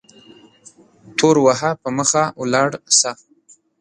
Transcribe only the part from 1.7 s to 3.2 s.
په مخه ولاړ سه